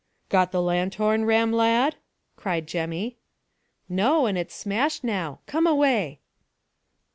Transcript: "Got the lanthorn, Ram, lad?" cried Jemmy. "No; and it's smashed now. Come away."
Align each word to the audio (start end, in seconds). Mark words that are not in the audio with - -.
"Got 0.29 0.51
the 0.51 0.63
lanthorn, 0.63 1.25
Ram, 1.25 1.51
lad?" 1.53 1.97
cried 2.35 2.65
Jemmy. 2.65 3.17
"No; 3.87 4.25
and 4.25 4.35
it's 4.35 4.55
smashed 4.55 5.03
now. 5.03 5.41
Come 5.45 5.67
away." 5.67 6.21